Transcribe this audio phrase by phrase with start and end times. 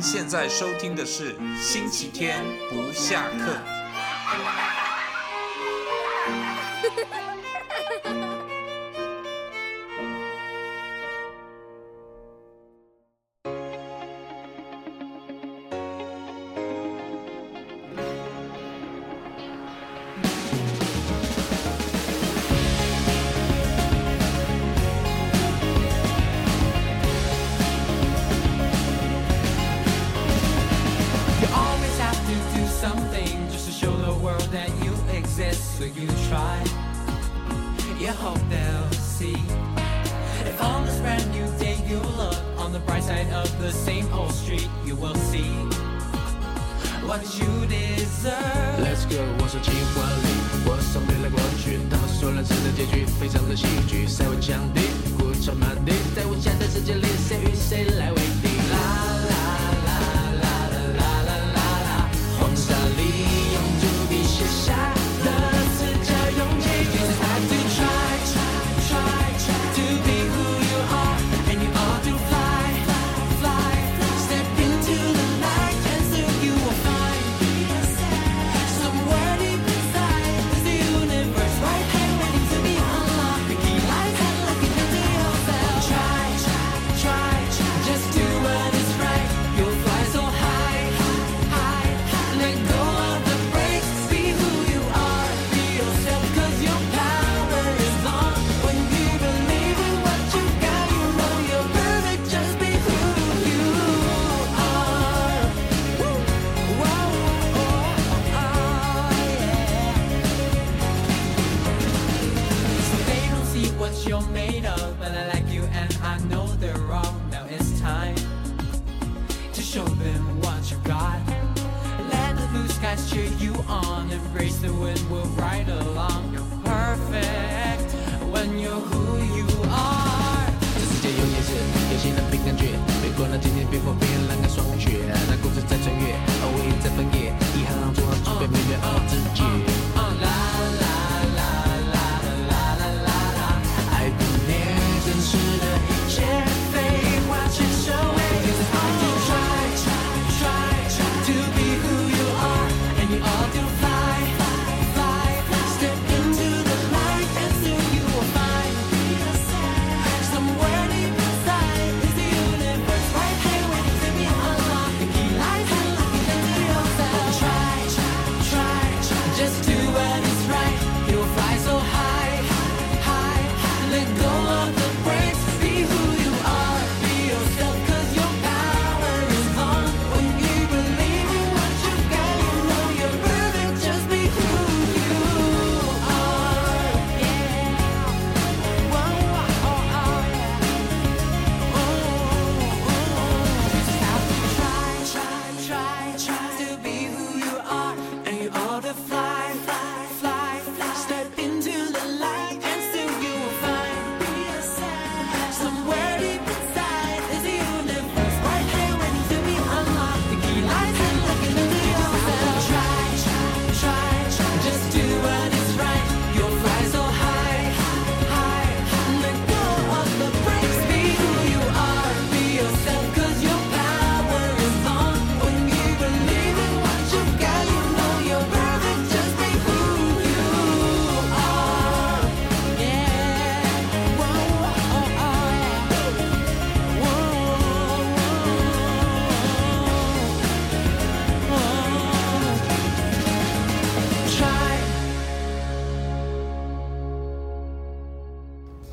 [0.00, 3.58] 现在收听的是星期天不下课。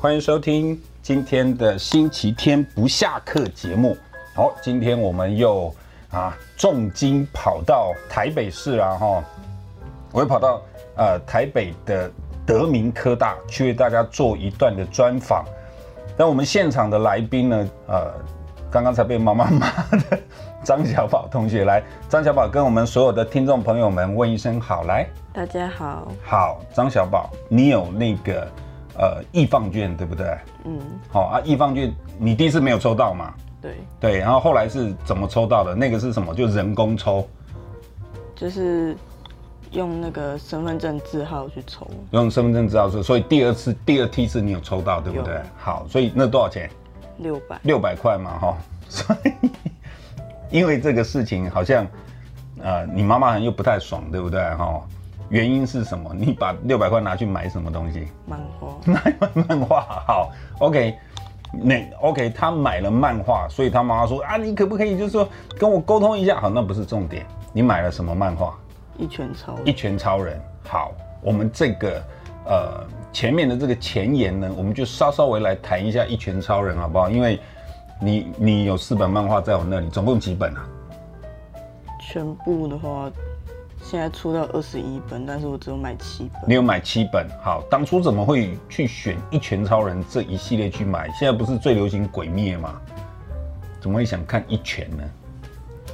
[0.06, 3.96] 欢迎收听今天的星期天不下课节目。
[4.36, 5.74] 好，今天我们又
[6.12, 9.24] 啊重金跑到台北市啊哈，
[10.12, 10.62] 我又跑到
[10.94, 12.08] 呃台北的
[12.46, 15.44] 德明科大去为大家做一段的专访。
[16.16, 18.14] 那我们现场的来宾呢，呃，
[18.70, 20.16] 刚刚才被妈妈骂的
[20.62, 28.46] 张小宝同学来，张小宝跟我们所有的听众朋友们问一声好，来，大家好，好，张小宝，你有那个。
[28.98, 30.38] 呃，易放券对不对？
[30.64, 30.78] 嗯，
[31.08, 33.34] 好啊，易放券你第一次没有抽到嘛？
[33.60, 35.74] 对对，然后后来是怎么抽到的？
[35.74, 36.34] 那个是什么？
[36.34, 37.26] 就人工抽，
[38.34, 38.96] 就是
[39.72, 45.40] 用那个身份证字号去抽，用身份证字号抽，所以第二次第二梯次你有抽到对不对？
[45.58, 46.70] 好，所以那多少钱？
[47.18, 48.56] 六百，六百块嘛哈，
[48.88, 49.32] 所以
[50.50, 51.86] 因为这个事情好像，
[52.62, 54.40] 呃，你妈妈好像又不太爽，对不对？
[54.54, 54.80] 哈，
[55.28, 56.14] 原因是什么？
[56.14, 58.08] 你把六百块拿去买什么东西？
[58.26, 58.76] 漫画。
[58.86, 59.16] 买
[59.48, 60.96] 漫画，好，OK，
[61.52, 65.28] 那 OK，他买了漫画，所以他妈妈说啊，你可不可以就是说
[65.58, 66.40] 跟我沟通一下？
[66.40, 68.56] 好，那不是重点，你买了什么漫画？
[68.98, 69.66] 一拳超人。
[69.66, 70.40] 一拳超人。
[70.64, 72.02] 好，我们这个
[72.46, 77.10] 呃前面的这个前言呢，我们就稍稍微来谈一下一拳超人，好不好？
[77.10, 77.40] 因为
[78.00, 80.66] 你你有四本漫画在我那里，总共几本啊？
[81.98, 83.10] 全部的话，
[83.88, 86.42] 现在出到二十一本，但是我只有买七本。
[86.44, 87.24] 你有买七本？
[87.40, 91.08] 好，当初怎么会去选一拳超人这一系列去买？
[91.12, 92.80] 现在不是最流行鬼灭吗？
[93.80, 95.04] 怎么会想看一拳呢？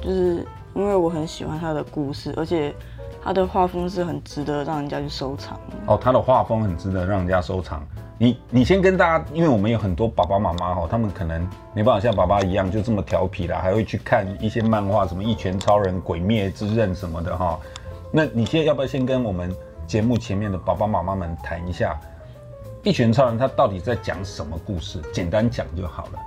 [0.01, 0.43] 就是
[0.73, 2.73] 因为我很喜欢他的故事，而且
[3.23, 5.59] 他的画风是很值得让人家去收藏。
[5.85, 7.85] 哦，他的画风很值得让人家收藏。
[8.17, 17.59] 你你先跟大家，因为我们有很多爸爸妈妈哈，他们可能没办法像爸爸一样就这么调皮啦，还会去看一些漫画，什么一拳超人、鬼灭之刃什么的哈。
[18.15, 19.51] 那你现在要不要先跟我们
[19.87, 21.99] 节目前面的爸爸妈妈们谈一下，
[22.83, 25.01] 一拳超人他到底在讲什么故事？
[25.11, 26.19] 简单讲就好了。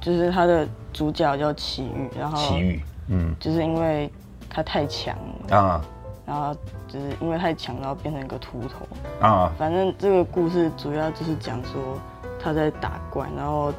[0.00, 4.10] 就是他的主角叫奇遇，然后奇遇，嗯，就是因为
[4.48, 5.14] 他太强
[5.48, 5.84] 了啊。
[6.24, 6.56] 然后
[6.88, 8.86] 就是因为太强，然后变成一个秃头
[9.20, 9.52] 啊。
[9.58, 11.98] 反正这个故事主要就是讲说
[12.42, 13.70] 他在打怪，然后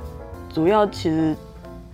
[0.54, 1.36] 主要其实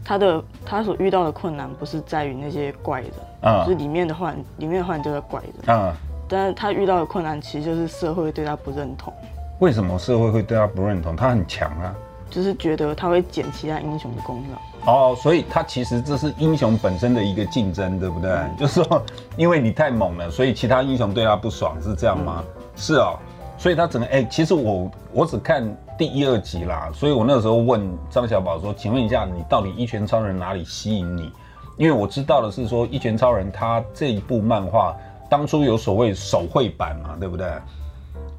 [0.04, 3.12] 他的他所遇到的困难不是在于那些怪人
[3.43, 5.93] 啊，就是里面的坏里面的坏人就在怪人啊。
[6.27, 9.13] 但是他遇到的困难其实就是社会对他不认同。
[9.59, 11.15] 为什么社会会对他不认同？
[11.15, 11.93] 他很强啊，
[12.29, 14.91] 就是觉得他会捡其他英雄的功劳。
[14.91, 18.31] 哦，所以他其实这是英雄本身的一个竞争，对不对？
[18.31, 19.03] 嗯、就是说，
[19.37, 22.43] 因为你太猛了，所以其他英雄对他不爽，是这样吗？
[22.43, 23.17] 嗯、是哦，
[23.57, 25.63] 所以他整个哎，其实我我只看
[25.97, 31.31] 第一二集啦，所以我那个时候问张小宝说：“请问一下，你到底一拳超人哪里吸引你？”
[31.77, 34.95] 因为我知道的是说，一拳超人他这一部漫画
[35.29, 37.51] 当初有所谓手绘版嘛，对不对？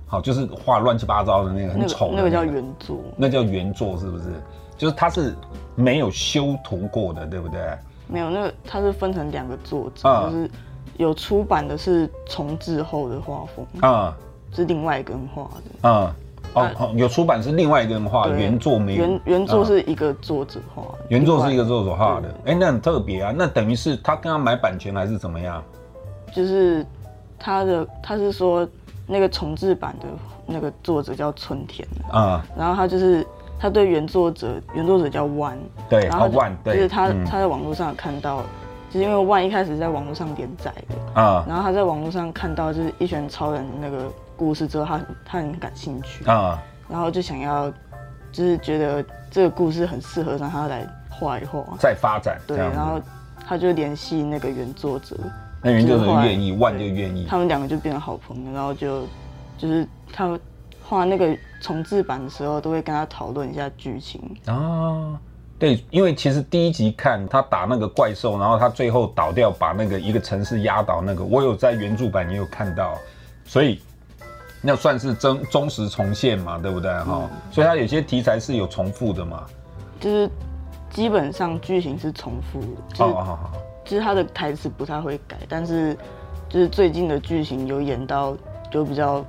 [0.07, 4.25] 好，就是画乱七八糟的那个很丑的、那个，那个叫原作，那叫原作是不是？
[4.77, 5.35] 就是它是。
[5.77, 7.61] 没有修图过的，对不对？
[8.07, 10.51] 没有，那个它是分成两个作者，嗯、就是
[10.99, 16.15] 有出版的是重置后的画风，啊、嗯，是另外一个人画的，嗯，
[16.55, 25.63] 哦哦，有出版是另外一个人画，原作没有，原原作是一个作者画，嗯、原作是一个作者画的，哎，那很特别啊，那等于是他跟他买版权还是怎么样？
[26.33, 26.85] 就是
[27.39, 28.67] 他的他是说
[29.07, 30.07] 那个重制版的
[30.47, 33.27] 那个作者叫春田啊，嗯、然后他就是。
[33.57, 35.57] 他对原作者，原作者叫万，
[35.89, 38.43] 对，然后万，就是他他在网络上看到，
[38.91, 46.25] 就是因为万一开始在网络上连载的啊，然后他在网络上看到就是一拳超人那个故事之后，他很他很感兴趣。
[46.25, 47.71] 啊，然后就想要，
[48.33, 53.01] 就是觉得这个故事很适合让他来画一画，再发展，对，然后
[53.47, 55.17] 他就联系那个原作者，
[55.63, 59.07] 那原作者愿意，万就愿意，他们两个就变成好朋友，然后就
[59.59, 60.39] 就是他。
[60.87, 64.21] 画那个重制版的时候，都会跟他讨论一下剧情。
[64.45, 65.19] 啊。
[65.59, 72.99] 对，因为其实第一集看他打那个怪兽，然后他最后倒掉，把那个一个城市压倒，那个我有在原著版也有看到，
[73.47, 73.81] 所以
[74.65, 76.91] 那算是真忠实重现嘛，对不对？
[76.91, 79.45] 哈、嗯，所以它有些题材是有重复的嘛，
[80.01, 80.31] 就是
[80.91, 83.53] 基本上剧情是重复的，就是、哦，好好，
[83.85, 85.97] 就是他的台词不太会改，但是
[86.49, 88.37] 就是最近的剧情有演到
[88.71, 89.25] 就比较。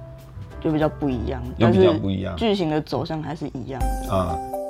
[0.62, 4.36] 就比较不一样，有比较不一样，剧情的走向还是一样的啊。
[4.36, 4.64] 生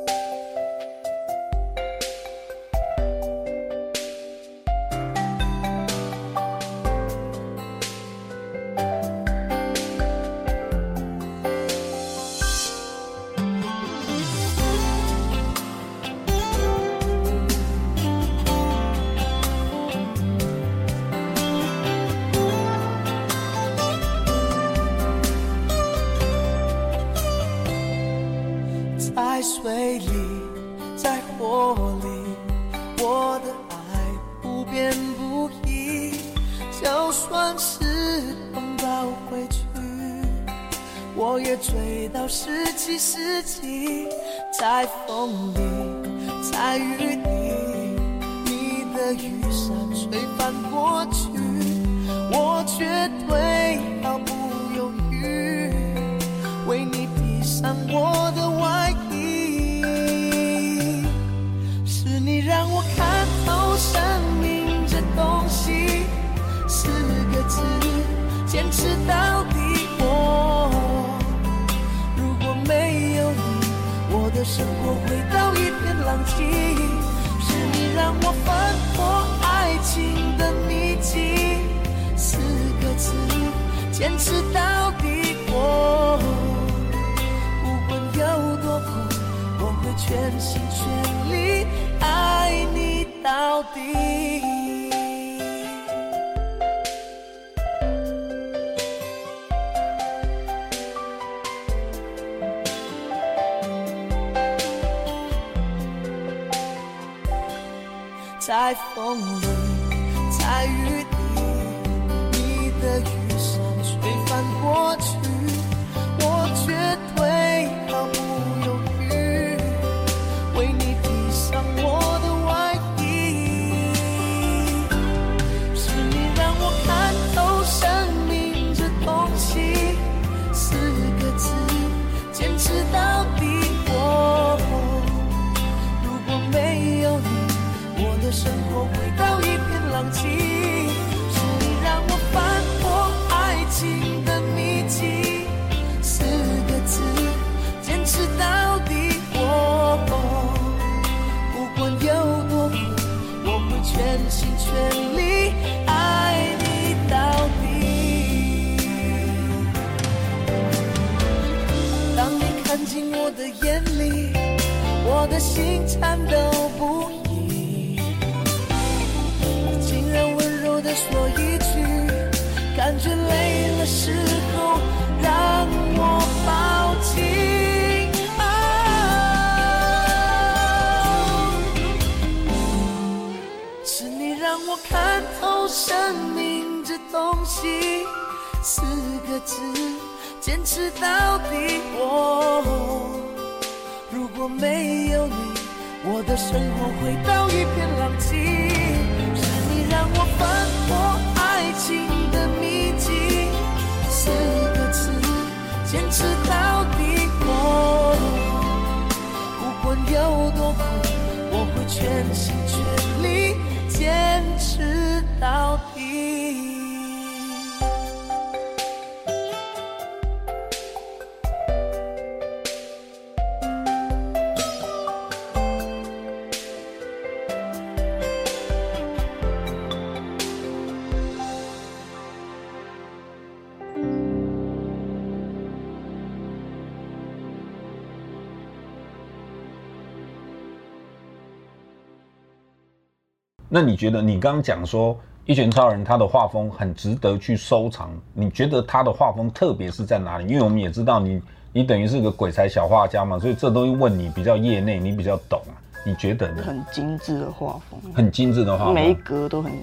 [243.75, 245.13] 那你觉得，你刚刚讲说
[245.45, 250.47] 《一拳超人》他的画风很值得去收藏，你觉得他的画风特别是在哪里？
[250.47, 251.41] 因为我们也知道你，
[251.73, 255.75] 你等于是个鬼才小画家嘛，所以这东西问你比较业内，你比较懂啊。
[256.05, 256.63] 你觉得呢？
[256.65, 259.73] 很精致的画风，很精致的画风，每一格都很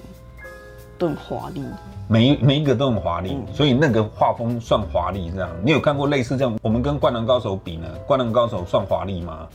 [0.97, 1.63] 都很华丽，
[2.07, 5.47] 每一每一个都很华丽，所以那个画风算华丽这样。
[5.63, 6.57] 你有看过类似这样？
[6.63, 9.47] 我们跟《灌篮高手》比呢，《灌篮高手》算华丽吗？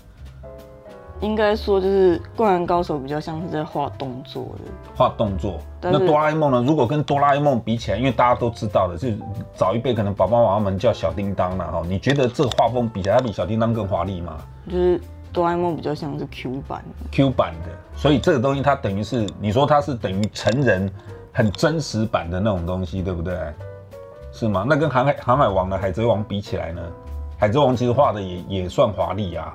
[1.20, 5.58] 应该说，就是《灌篮高手》比较像是在画动作的，画动作。
[5.80, 6.64] 那哆啦 A 梦呢？
[6.66, 9.08] 如果跟哆啦 A 梦比起来，因为大家都知道的，就
[9.54, 11.82] 早一辈可能爸爸妈妈们叫小叮当了哈。
[11.88, 14.38] 你觉得这个画风比起来，它比小叮当更华丽吗？
[14.66, 15.00] 就是
[15.32, 17.70] 哆啦 A 梦比较像是 Q 版，Q 版的。
[17.96, 20.88] 所以这个东西它等于是，你说它是等于成人
[21.32, 23.36] 很真实版的那种东西，对不对？
[24.30, 24.64] 是吗？
[24.68, 26.80] 那跟航海航海王的海贼王比起来呢？
[27.38, 29.52] 海贼王其实画的也也算华丽啊。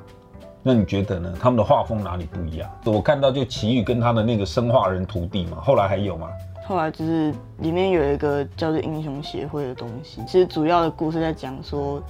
[0.66, 1.34] 那你觉得呢？
[1.40, 2.70] 他们的画风哪里不一样？
[2.86, 6.30] 我看到就奇遇跟他的那个生化人徒弟嘛，后来还有吗？
[6.66, 12.02] 后来就是里面有一个叫做英雄协会的东西，其实主要的故事在讲说，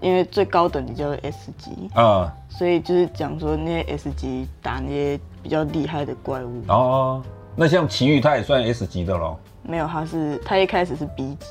[0.00, 7.22] 因为最高等级叫做 S 级啊，所以就是讲说那些 S 级打那些比较厉害的怪物哦。
[7.54, 9.36] 那像奇遇他也算 S 级的喽？
[9.62, 11.46] 没有，他是他一开始是 B 级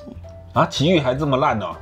[0.54, 1.76] 啊，奇遇还这么烂哦。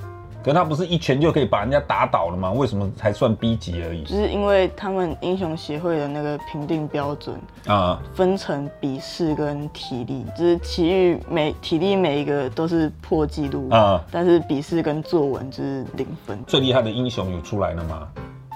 [0.48, 2.50] 可他不是一拳就可以把人家打倒了吗？
[2.54, 4.06] 为什么才算 B 级而已？
[4.06, 16.42] 就是因为他们英雄协会的那个评定标准啊，分成笔试跟体力，就是奇遇每体力每一个都是破纪录啊，但是笔试跟作文就是零分。
[16.48, 18.08] 最厉害的英雄有出来了吗？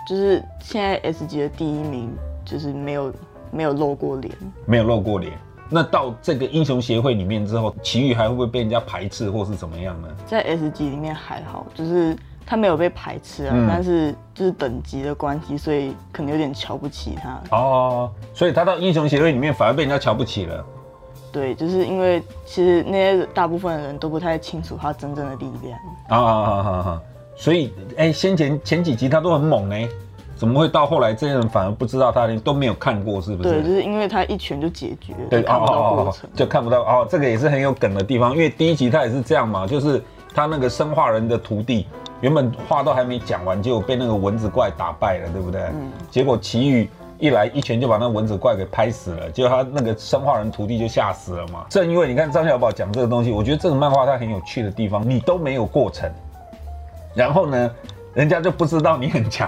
[0.08, 2.10] 就是现在 S 级的第一名，
[2.46, 3.14] 就是没有
[3.52, 4.34] 没有露过脸，
[4.66, 5.34] 没有露过脸。
[5.74, 10.08] 那到这个英雄协会里面之后，奇遇还会不会被人家排斥，或是怎么样呢？
[10.28, 12.14] 在 S 级里面还好，就是
[12.46, 17.42] 他没有被排斥啊，嗯、但是就是等级的关系，所以可能有点瞧不起他。
[17.56, 20.66] 哦，所以他到英雄协会里面反而被人家瞧不起了。
[21.32, 25.80] 对，就是因为其实那些大部分的人都不太清楚他真正的力量。
[26.10, 27.02] 啊啊啊啊！
[27.38, 29.88] 所以哎、欸，先前前几集他都很猛呢。
[30.42, 33.50] 怎么会到后来这些人反而不知道他连都没有看过，是不是？
[33.50, 37.08] 对，就是因为他一拳就解决，对，看不到过程，就看不到哦。
[37.08, 41.86] 这个也是很有梗的地方，因为第一集他也是这样嘛，就是他那个生化人的徒弟，
[42.22, 45.62] 原本话都还没讲完，就被那个蚊子怪打败了，对不对？
[45.62, 45.92] 嗯。
[46.10, 51.68] 结果奇遇一来一拳就把那蚊子怪给拍死了，结果他那个生化人徒弟就吓死了嘛。
[51.70, 56.12] 正因为你看张小宝讲这个东西，我觉得这个漫画它很有趣的地方，你都没有过程，
[57.14, 57.72] 然后呢，
[58.16, 59.48] 人家就不知道你很强，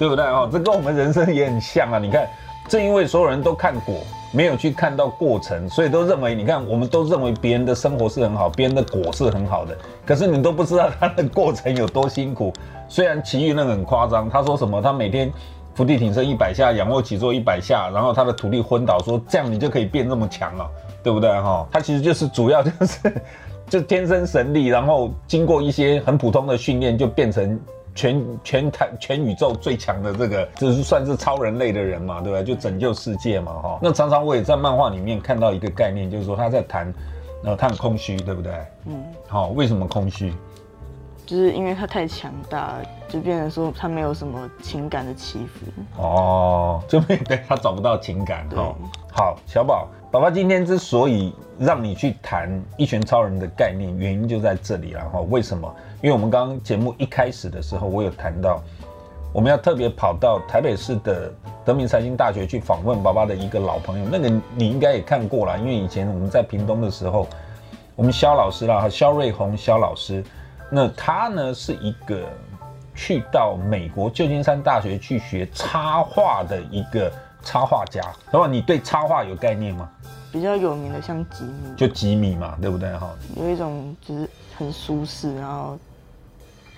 [0.00, 0.24] 对不对？
[0.24, 1.98] 哦，这跟我们人生也很像啊。
[1.98, 2.26] 你看，
[2.68, 3.94] 正因为所有人都看果。
[4.32, 9.76] 没有去看到过程，所以都认为，你看，我们都认为别人的生活是很好，别人的果是很好的，
[10.06, 12.52] 可是你都不知道他的过程有多辛苦。
[12.88, 15.32] 虽然祁煜那个很夸张，他说什么，他每天
[15.74, 20.64] 伏地挺身一百下，仰卧起坐一百下，然后他的徒弟昏倒，说这样你就可以变这么强了，
[21.02, 21.66] 对不对哈？
[21.72, 23.22] 他其实就是主要就是
[23.68, 27.58] 就天生神力，然后经过一些很普通的训练，就变成。
[27.94, 32.42] 全全台全宇宙最强的这个，就是算是超人类的人嘛，对吧？
[32.42, 33.78] 就拯救世界嘛，哈。
[33.82, 36.92] 那常常我也在漫画里面看到一个概念，就是说他在谈，
[37.44, 38.52] 呃，他很空虚，对不对？
[38.86, 39.02] 嗯。
[39.26, 40.32] 好，为什么空虚？
[41.26, 42.74] 就是因为他太强大，
[43.08, 46.02] 就变成说他没有什么情感的起伏。
[46.02, 48.48] 哦，就没对他找不到情感。
[48.50, 48.74] 哈。
[49.12, 55.20] 好，小宝，爸爸今天之所以让你去谈一拳超人的概念，原因就在这里了哈。
[55.30, 55.72] 为什么？
[56.02, 58.60] 因为我们刚刚节目一开始的时候，我有谈到，
[59.32, 61.32] 我们要特别跑到台北市的
[61.64, 67.28] 德明财经大学去访问爸爸的一个老朋友，那个你应该也看过了，因为以前我们在屏东的时候，
[67.94, 70.24] 我们肖老师啦，肖瑞红肖老师，
[70.72, 72.28] 那他呢是一个
[72.96, 77.12] 去到美国旧金山大学去学插画的一个
[77.42, 79.88] 插画家，然后你对插画有概念吗？
[80.32, 83.10] 比较有名的像吉米，就吉米嘛，对不对哈？
[83.36, 85.78] 有一种就是很舒适，然后。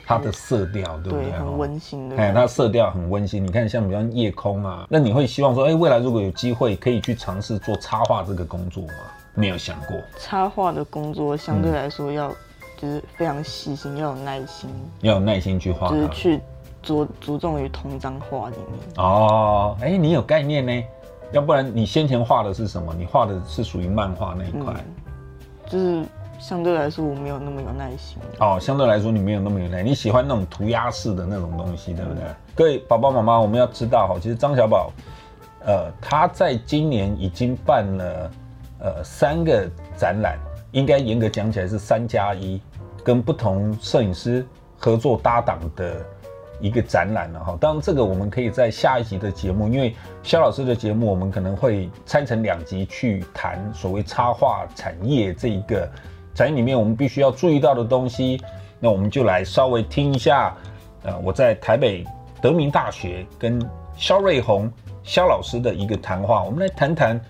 [0.04, 1.30] 它的色调对不对？
[1.30, 2.16] 对，很温馨的。
[2.16, 3.42] 哎，它色调很温馨。
[3.42, 8.94] 你看，像比方夜空啊，那你会希望说，哎，未来如果有机会可以去尝试做插画这个工作吗？
[9.34, 9.96] 没有想过。
[10.18, 12.30] 插画的工作相对来说要
[12.76, 14.68] 就是非常细心，要有耐心，
[15.02, 16.40] 要有耐心去画，就是去
[16.82, 19.04] 着着重于同张画里面。
[19.04, 20.84] 哦，哎，你有概念呢？
[21.32, 22.92] 要不然你先前画的是什么？
[22.94, 24.84] 你画的是属于漫画那一块，嗯，
[25.66, 26.04] 就是。
[26.40, 28.18] 相对来说，我没有那么有耐心。
[28.40, 29.86] 哦，相对来说，你没有那么有耐心。
[29.86, 32.24] 你喜欢那种涂鸦式的那种东西，对不对？
[32.24, 34.90] 嗯、各位爸爸妈妈，我们要知道哈，其实张小宝，
[35.64, 38.30] 呃，他在今年已经办了
[38.80, 40.36] 呃三个展览，
[40.72, 42.60] 应该严格讲起来是三加一，
[43.04, 44.44] 跟不同摄影师
[44.76, 46.04] 合作搭档的
[46.62, 47.58] 一个展览了哈。
[47.60, 55.86] 当然，这个我们可以在下一集的节目，因为肖老师的节目，我们可能会拆成两集去谈所谓插画产业这一个。
[56.34, 58.40] 产业里面我们必须要注意到的东西，
[58.80, 60.56] 那我们就来稍微听一下，
[61.02, 62.06] 呃，我在台北
[62.40, 63.60] 德明大学跟
[63.98, 64.72] 肖瑞红
[65.02, 67.20] 肖老师的一个谈话，我们来谈谈，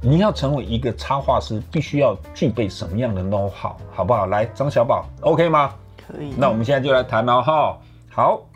[0.00, 4.26] 你要成为一个插画师，必须要具备什么样的 know-how，好不好？
[4.26, 5.74] 来，张小宝，OK 吗？
[6.06, 6.32] 可以。
[6.36, 7.76] 那我们现在就来谈了哈，
[8.08, 8.47] 好。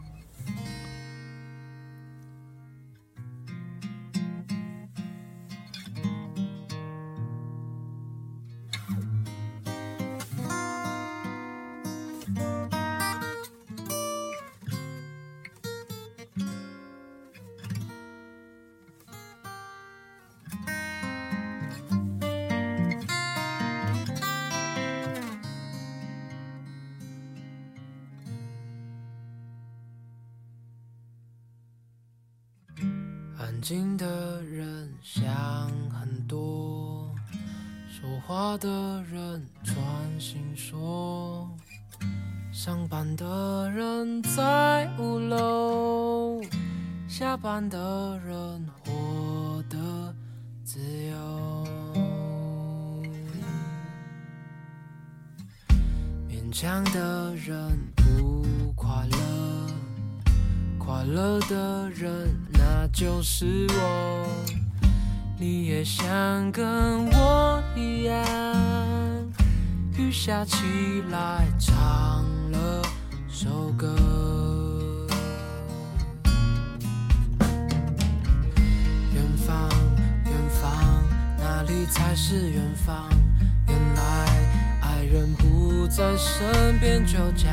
[85.94, 87.48] 在身边，就叫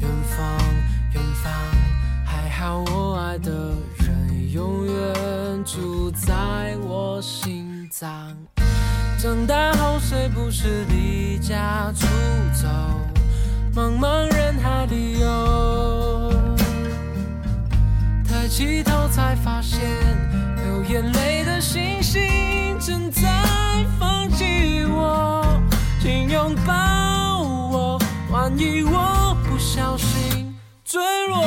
[0.00, 0.42] 远方，
[1.12, 1.52] 远方。
[2.24, 3.50] 还好，我爱的
[3.98, 8.34] 人永远住在我心脏。
[9.18, 12.06] 长大后谁不是离家出
[12.54, 12.66] 走，
[13.74, 16.32] 茫茫人海里游。
[18.26, 19.78] 抬起头才发现，
[20.56, 23.22] 流眼泪的星星正在
[23.98, 25.44] 放弃我，
[26.00, 26.72] 请拥抱
[28.48, 31.44] 万一我不小心坠落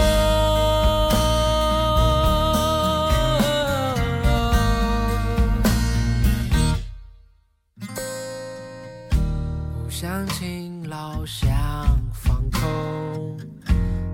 [9.83, 11.49] 不想勤劳想
[12.13, 13.35] 放空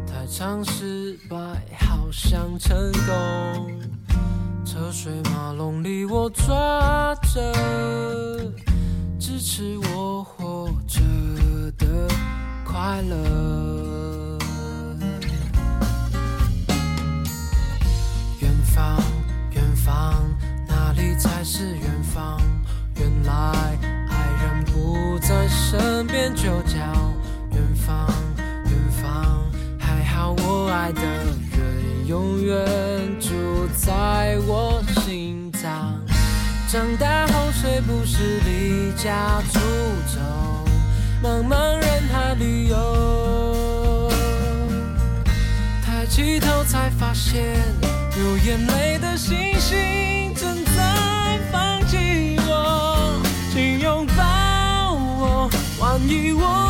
[0.07, 1.35] 太常失败
[1.77, 3.81] 好想成功。
[4.65, 7.53] 车水马龙里我抓着
[9.19, 11.01] 支持我活着
[11.77, 12.07] 的。
[12.77, 14.37] 快乐。
[18.39, 19.01] 远方，
[19.49, 20.23] 远方，
[20.67, 22.39] 哪里才是远方？
[22.97, 23.33] 原来
[24.11, 26.77] 爱人不在身边，就叫
[27.51, 28.07] 远方。
[28.65, 29.43] 远方。
[29.79, 32.63] 还好我爱的人永远
[33.19, 33.33] 住
[33.75, 35.99] 在我心脏。
[36.69, 39.59] 长大后谁不是离家出
[40.13, 40.19] 走，
[41.23, 44.09] 茫茫人海里游。
[45.85, 47.57] 抬起头才发现，
[48.17, 53.21] 有眼泪的星星正在放弃我。
[53.51, 55.49] 请拥抱我，
[55.79, 56.66] 万一我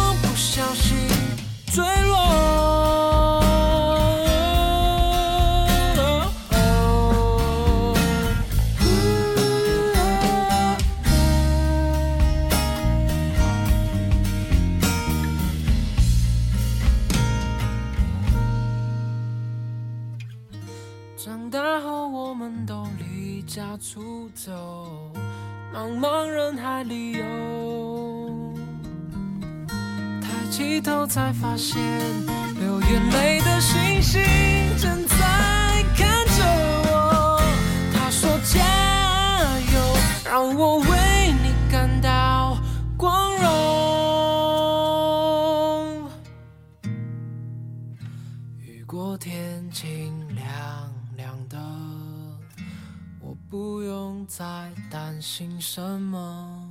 [55.38, 56.68] 担心什么，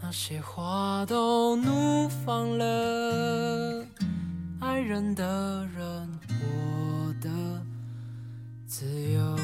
[0.00, 3.84] 那些花都怒放了，
[4.60, 7.28] 爱人的人活得
[8.66, 9.36] 自由。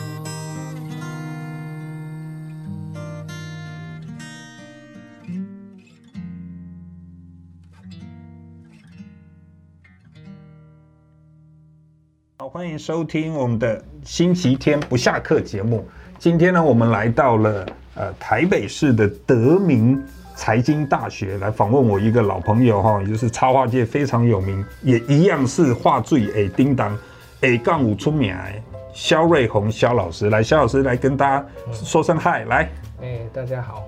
[12.39, 15.87] 好，欢迎收听我们的星期天不下课节目。
[16.19, 20.01] 今天呢，我们来到了呃台北市的德明
[20.35, 26.97] 财经大学来访问我一个老朋友哈，也就是插画界非常有名，也一样是画最诶叮当
[27.41, 33.83] 诶杠五出名哎，肖瑞红肖老师来，肖老师来跟大家说声嗨，来，哎大家好，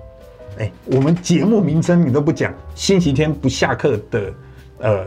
[0.57, 4.33] 哎我们节目名称你都不讲，星期天不下课的
[4.79, 5.05] 呃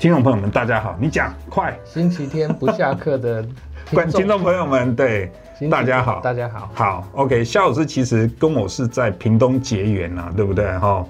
[0.00, 3.46] 听众朋友们大家好，你讲快，星期天不下课的
[3.92, 5.30] 观听众朋友们对。
[5.70, 11.04] 大家好，大家好，好，OK，肖老师其实跟我是在屏东结缘啊，对不对哈？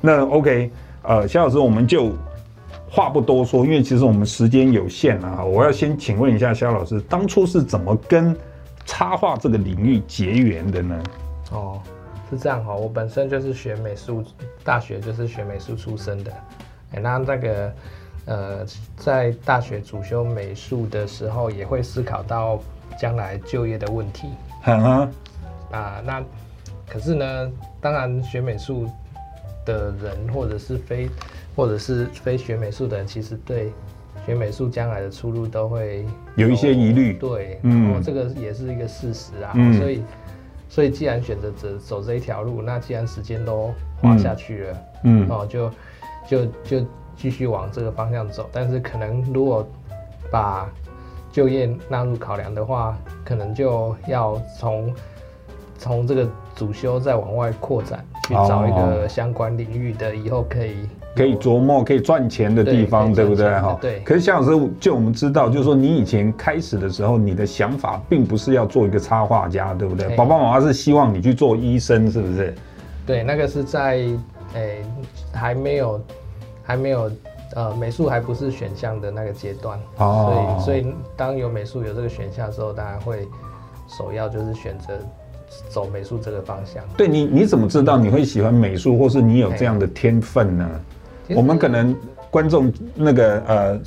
[0.00, 0.70] 那 OK，
[1.02, 2.10] 呃，萧老师，我们就
[2.90, 5.44] 话不多说，因为其实我们时间有限啊。
[5.44, 8.34] 我要先请问一下肖老师，当初是怎么跟
[8.86, 11.02] 插画这个领域结缘的呢？
[11.50, 11.78] 哦，
[12.30, 14.24] 是这样哈，我本身就是学美术，
[14.64, 16.32] 大学就是学美术出身的。
[16.92, 17.70] 哎，那那个
[18.26, 18.64] 呃，
[18.96, 22.60] 在大学主修美术的时候，也会思考到。
[23.00, 24.28] 将来就业的问题，
[24.64, 25.08] 啊，
[25.70, 26.22] 啊，那
[26.86, 28.86] 可是呢，当然学美术
[29.64, 31.08] 的人，或者是非，
[31.56, 33.72] 或者是非学美术的人，其实对
[34.26, 36.04] 学美术将来的出路都会
[36.36, 37.14] 有，有一些疑虑。
[37.14, 39.52] 对，然后这个也是一个事实啊。
[39.54, 40.02] 嗯、所以，
[40.68, 45.70] 所以既然选择走走这一条路，那既然时间都花下去了，嗯，哦，就
[46.28, 46.86] 就就
[47.22, 48.50] 继续往这个方向走。
[48.52, 49.64] 但是可能如果
[50.28, 50.68] 把
[51.30, 54.92] 就业纳入考量的话，可能就要从
[55.78, 63.60] 从这个主修再往外扩展，去找一个相关领域的，以后可以可以琢磨、可以赚钱的地方，对，对不对？
[63.60, 64.00] 哈，对。
[64.00, 70.16] 可是夏老师，就我们知道，就是说你以前开始的时候，你的想法并不是要做一个插画家，对不对？
[70.16, 72.52] 爸爸妈妈是希望你去做医生，是不是？
[73.06, 74.16] 对，那个是在诶、
[74.54, 74.84] 欸、
[75.32, 76.00] 还没有
[76.62, 77.10] 还没有。
[77.54, 83.28] 呃，美术还不是选项的那个阶段，哦，所以所以当有美术有这个选项的时候，当然会
[83.86, 84.98] 首要就是选择
[85.68, 86.82] 走美术这个方向。
[86.96, 90.80] 对你，你怎么知道你会喜欢美术，或是你有这样的天分呢？
[91.36, 91.94] 我们可能
[92.30, 93.80] 观众那个呃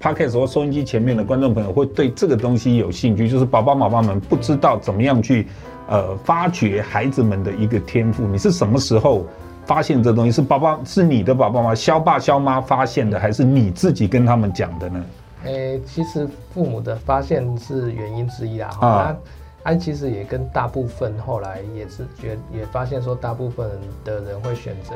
[0.00, 5.46] ，Podcast 或收音机前面的观众朋友会对这个东西有兴趣，就是爸爸妈妈们不知道怎么样去
[5.88, 8.26] 呃发掘孩子们的一个天赋。
[8.26, 9.26] 你是什么时候？
[9.66, 11.74] 发现这东西是爸爸是你的爸爸吗？
[11.74, 15.04] 肖爸肖妈发现的，还是你自己跟他们讲的呢？
[15.44, 18.68] 诶、欸，其实父母的发现是原因之一啦。
[18.80, 19.16] 啊，
[19.62, 23.70] 安其实也跟大部分后来也是觉也发现说，大部分
[24.04, 24.94] 的人会选择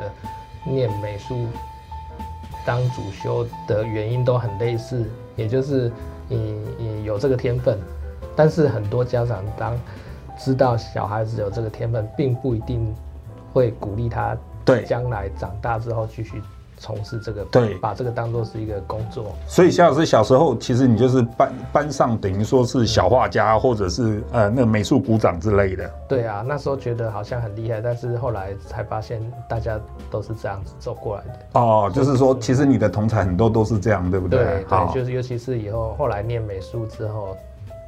[0.65, 1.47] 念美术
[2.65, 5.03] 当主修的原因都很类似，
[5.35, 5.91] 也就是
[6.27, 7.79] 你你有这个天分，
[8.35, 9.75] 但是很多家长当
[10.37, 12.93] 知道小孩子有这个天分，并不一定
[13.53, 14.37] 会鼓励他
[14.69, 16.41] 对将来长大之后继续。
[16.81, 19.35] 从事这个，对，把这个当做是一个工作。
[19.45, 25.91] 所以，夏老师小时候，其实你就是班班上等于说是小画家，或者是呃那个美术鼓掌之类的。
[26.07, 29.77] 对啊，那时候觉得好像很厉害，但是后来才发现大家
[30.09, 31.59] 都是这样子走过来的。
[31.59, 34.39] 哦，就是说，其实你的同才很多都是这样，对不对？
[34.39, 37.35] 对，对，就是尤其是以后后来念美术之后。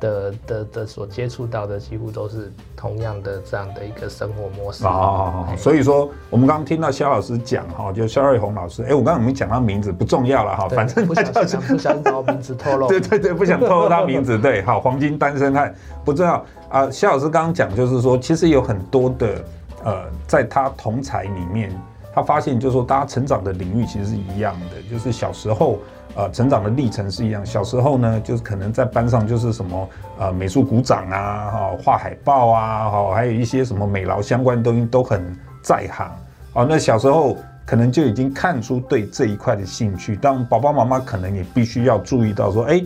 [0.01, 16.89] 的的的所接触到的几乎都是同样的这样的一个生活模式哦，所以说我们刚刚听到肖老师讲哈，就肖瑞红老师，哎，我刚刚没讲他名字不重要了哈，反正不想不想把名字透露， 对对对，不想透露他名字，对，好，黄金单身汉不重要啊。
[16.89, 19.45] 肖老师刚刚讲就是说，其实有很多的
[19.83, 21.71] 呃，在他同才里面，
[22.11, 25.77] 他发现就是说，大家成长的领域其实是一样的，就是小时候。
[26.15, 27.45] 呃，成长的历程是一样。
[27.45, 35.21] 小时候呢，就是可能在班上就是什么呃美术鼓掌啊，哈画海报啊，哈还有一些什么美劳相关的东西都很
[35.61, 36.11] 在行。
[36.53, 40.15] 哦，那小时候可能就已经看出对这一块的兴趣。
[40.15, 42.83] 当爸爸妈妈可能也必须要注意到说，哎，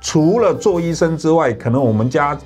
[0.00, 2.36] 除了做医生之外，可能我们家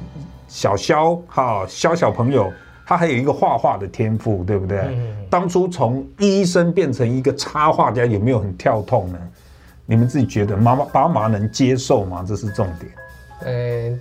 [0.47, 2.53] 小肖哈肖小朋友
[2.87, 4.79] 他还有一个画画的天赋，对不对？
[4.79, 5.17] 嗯。
[5.29, 9.19] 当初从医生变成一个插画家，有没有很跳痛呢？
[9.91, 12.25] 你们自己觉得妈妈爸妈能接受吗？
[12.25, 12.93] 这是重点。
[13.41, 13.99] 呃，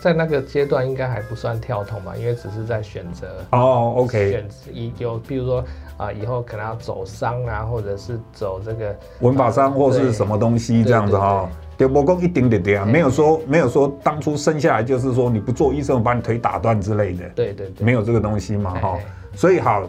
[0.00, 3.94] 在那个阶段应该还不算跳痛吧，因为只是在选择哦。
[3.96, 5.64] OK，选择有，比如说
[5.96, 11.50] 啊，以后可能要走商啊，或者是走这个文法商或是什么东西这样子哈。
[11.76, 17.28] 对，我讲一点点点啊，没有说没有说当初生下来就是说你不做医生，我把你腿打断之类的。
[17.30, 18.96] 对对对，没有这个东西嘛哈。
[19.34, 19.82] 所以好。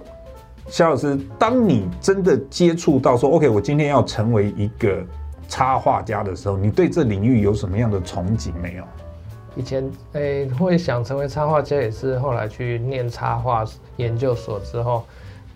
[0.71, 5.05] 肖老师，当你真的接触到说，OK，我今天要成为一个
[5.49, 8.83] 插画家的时候，你对这领域有什么样的憧憬没有？
[9.57, 13.65] 以前诶、会想成为插画家，也是后来去念插画
[13.97, 15.03] 研究所之后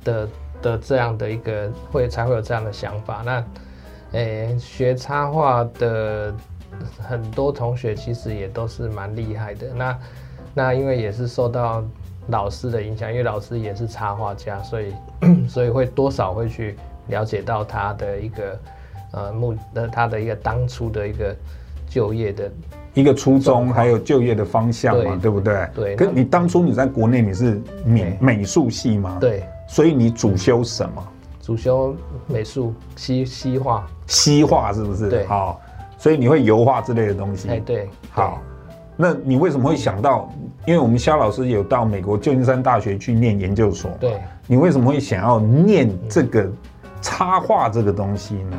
[0.03, 0.29] 的
[0.61, 3.23] 的这样的一个会才会有这样的想法。
[3.25, 3.45] 那
[4.11, 6.35] 诶、学插画的
[6.99, 9.73] 很多同学其实也都是蛮厉害的。
[9.73, 9.99] 那
[10.53, 11.81] 那因为也是受到。
[12.27, 14.93] 老师的影响，因为老师也是插画家，所以
[15.47, 16.75] 所以会多少会去
[17.07, 18.59] 了解到他的一个
[19.11, 21.35] 呃目的，他的一个当初的一个
[21.87, 22.51] 就业的
[22.93, 25.69] 一个初衷，还有就业的方向嘛，对，对不对？
[25.75, 25.95] 对。
[25.95, 29.17] 可你当初你在国内你是美美术系吗？
[29.19, 29.43] 对。
[29.67, 31.07] 所以你主修什么？
[31.41, 33.85] 主修美术，西西画。
[34.07, 35.09] 西画是不是？
[35.09, 35.25] 对。
[35.25, 35.61] 好，
[35.97, 37.49] 所以你会油画之类的东西。
[37.49, 37.87] 哎，对。
[38.09, 38.41] 好。
[38.97, 40.29] 那你为什么会想到？
[40.65, 43.91] 因为我们肖老师有到美国旧金山大学去念研究所。
[43.99, 44.19] 对。
[44.47, 46.49] 你为什么会想要念这个
[47.01, 48.57] 插画这个东西呢？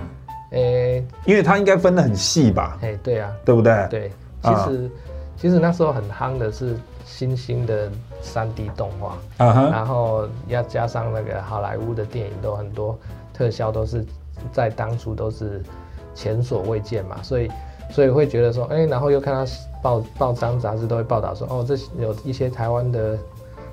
[0.53, 2.79] 诶、欸，因为它应该分得很细吧？
[2.83, 3.87] 哎，对啊，对不对？
[3.91, 4.13] 对。
[4.43, 4.91] 其实，啊、
[5.37, 9.45] 其实那时候很夯的是新兴的三 D 动画。
[9.45, 9.69] 啊哈。
[9.71, 12.97] 然后要加上那个好莱坞的电影，都很多
[13.33, 14.05] 特效都是
[14.53, 15.63] 在当初都是
[16.15, 17.51] 前所未见嘛，所以。
[17.91, 19.51] 所以会觉得说，哎、欸，然后又看到
[19.83, 23.19] 报报章杂志都会报道说，哦，这有一些台湾的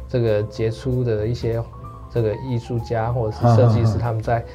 [0.10, 1.62] 这个杰出的一些
[2.14, 4.46] 这个艺术家或者是设计师，他们在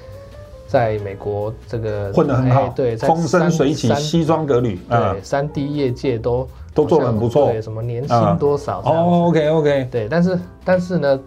[0.67, 8.81] 在美国这个混得很好，欸、对，风生水起，西装革履，对，三 D 业界都都做的很不错，对，什么年薪多少？
[8.81, 11.19] 哦，OK OK，对，但是但是呢，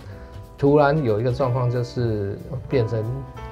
[0.61, 2.37] 突然有一个状况就是
[2.69, 3.03] 变成。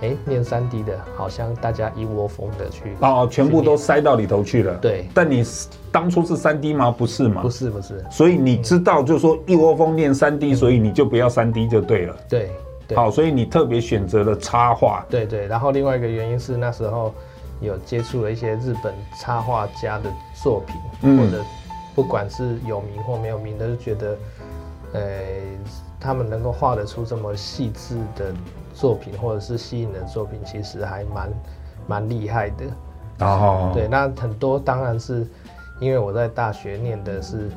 [0.02, 4.74] 哎，念三 D 的，好像大家一窝蜂的去哦，全部都塞到里头去了。
[4.76, 5.44] 对，但你
[5.92, 6.90] 当初是三 D 吗？
[6.90, 7.42] 不是吗？
[7.42, 8.02] 不是，不是。
[8.10, 12.16] 所以你知道，就是说一窝蜂念三 D，所以你就不要三 D 就对了。
[12.30, 12.50] 对，
[12.96, 15.06] 好，所以你特别选择了插画。
[15.10, 17.14] 对对，然后另外一个原因是那时候
[17.60, 20.10] 有接触了一些日本插画家的
[20.42, 21.44] 作品，嗯、或者
[21.94, 24.18] 不管是有名或没有名的，就觉得，
[24.94, 25.02] 呃，
[26.00, 28.34] 他们能够画得出这么细致的。
[28.72, 31.34] 作品或者是吸引的作品，其实还蛮
[31.86, 33.26] 蛮厉害的。
[33.26, 35.28] 哦，对，那很多当然是
[35.82, 37.50] 因为我在大学念的是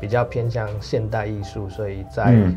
[0.00, 2.56] 比较偏向现代艺术，所以在、嗯、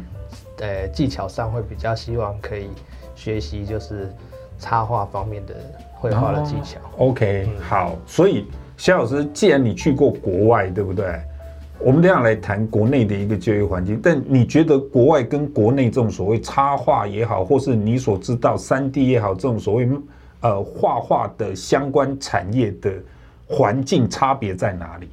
[0.61, 2.71] 呃技巧上会比较希望可以
[3.13, 4.11] 学习就是
[4.57, 5.53] 插画方面的
[5.93, 6.79] 绘画的技巧。
[6.79, 8.47] 哦、OK，、嗯、好，所以
[8.77, 11.21] 肖老师，既然你去过国外，对不对？
[11.79, 19.87] 我们这样来谈国内的一个就业环境，但你觉得国外跟国内这种所谓插画也好，或是你所知道三 D 也好，这种所谓
[20.41, 22.91] 呃画画的相关产业的
[23.47, 25.07] 环境差别在哪里？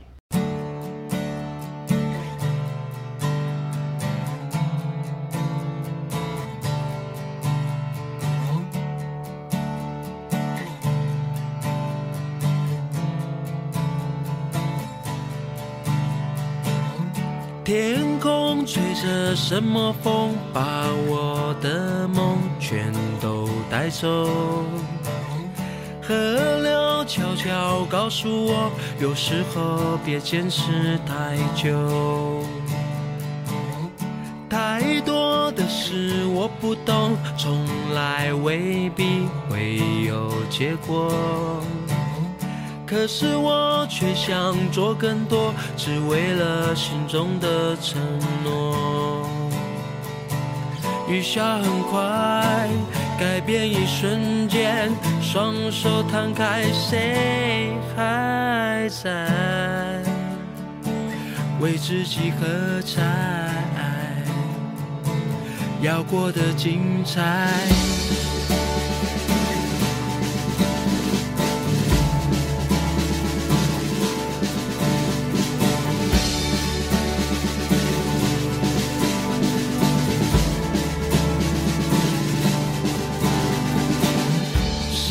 [17.64, 24.28] 天空吹着什么风，把我的梦全都带走。
[26.02, 26.14] 河
[26.62, 32.44] 流悄悄告诉我，有时候别坚持太久。
[34.50, 41.10] 太多的事我不懂，从来未必会有结果。
[42.94, 48.00] 可是我却想做更多，只为了心中的承
[48.44, 49.28] 诺。
[51.08, 52.68] 雨下很快，
[53.18, 59.28] 改变一瞬间，双手摊开，谁还在
[61.60, 63.02] 为自己喝彩？
[65.82, 67.93] 要过得精彩。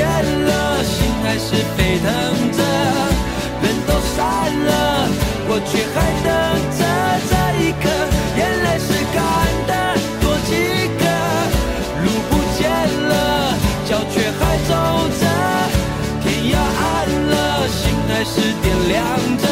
[0.00, 2.08] 眼神倦了，心还是沸腾
[2.56, 2.58] 着。
[3.62, 4.18] 人都散
[4.66, 4.68] 了，
[5.46, 6.28] 我却还等
[6.78, 6.80] 着
[7.28, 7.84] 这一刻，
[8.36, 9.18] 眼泪是干
[9.68, 9.72] 的，
[10.20, 10.50] 多几
[10.98, 11.04] 个。
[12.02, 12.60] 路不见
[13.08, 13.12] 了，
[13.86, 14.72] 脚却还走
[15.20, 15.22] 着。
[16.22, 16.88] 天要暗
[17.30, 18.98] 了，心还是点亮
[19.36, 19.44] 着。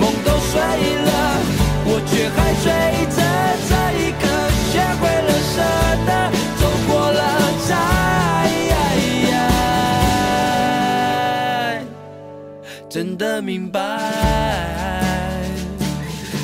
[0.00, 0.60] 梦都碎
[1.06, 1.08] 了，
[1.86, 2.66] 我却还追
[3.16, 3.23] 着
[12.94, 13.80] 真的明白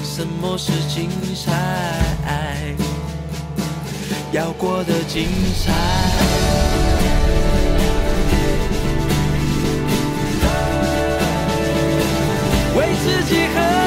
[0.03, 2.75] 什么是精彩，
[4.33, 5.29] 要过得精
[5.65, 5.73] 彩，
[12.75, 13.80] 为自己喝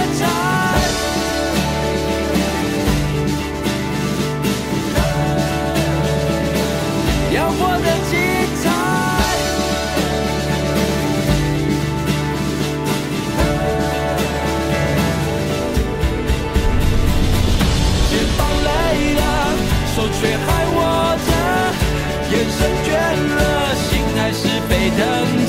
[24.95, 25.42] 是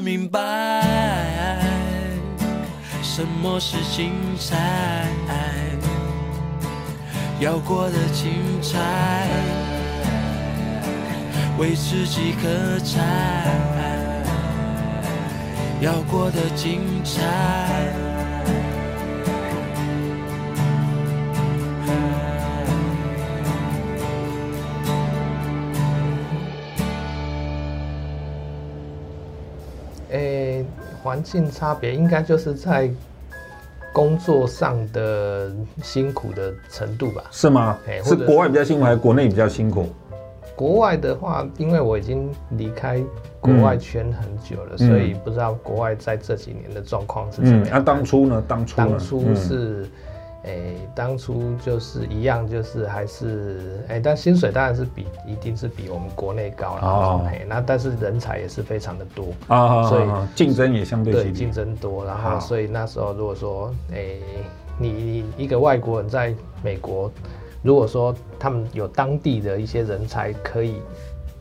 [0.00, 1.60] 明白
[3.02, 5.06] 什么是精彩，
[7.40, 9.26] 要过得精彩，
[11.58, 13.00] 为自己喝彩，
[15.80, 18.05] 要过得精彩。
[31.06, 32.90] 环境差别应该就是在
[33.92, 37.22] 工作上的辛苦的程度吧？
[37.30, 37.78] 是吗？
[38.04, 39.86] 是国外比较辛苦，还是国内比较辛苦？
[40.56, 43.00] 国外的话，因为我已经离开
[43.40, 47.66] 国外圈很久了，嗯、所以不知道国外在这几年的状况是怎么样。
[47.66, 48.42] 那、嗯啊、当初呢？
[48.48, 49.82] 当初当初是。
[49.82, 49.90] 嗯
[50.94, 56.80] 当初就是一样，就是还是哎、欸，但薪水当然是比一定是比我们国内高了。
[56.82, 60.04] 哦，那但是人才也是非常的多啊、哦，所以
[60.36, 62.04] 竞争也相对对竞争多。
[62.04, 64.20] 然后，所以那时候如果说哎、欸，
[64.78, 66.32] 你一个外国人在
[66.62, 67.10] 美国，
[67.62, 70.76] 如果说他们有当地的一些人才可以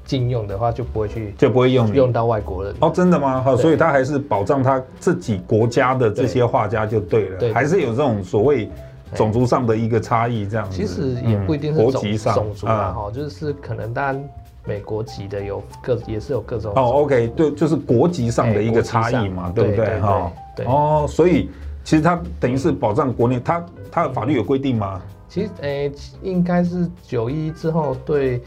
[0.04, 3.42] 禁用的话，就不会去就不会用用到外国人哦，真的吗？
[3.42, 8.68] 好，所以他还是保障他自己国家的这些画家就对了，对，还是有这种所谓。
[9.14, 10.76] 种族上的一个差异这样子。
[10.76, 14.30] 其实也不一定是国籍上种族啊，哈，就是可能当然
[14.66, 16.74] 美国籍的有各也是有各种。
[16.76, 20.00] 哦，OK，对，就是国籍上的一个差异嘛，对不对？
[20.00, 20.32] 哈，
[20.66, 21.50] 哦，所以
[21.84, 25.02] 其实它等于是保障国内，它它的法律有规定吗？
[25.28, 25.92] 其实，诶、欸，
[26.22, 28.42] 应该是九一之后对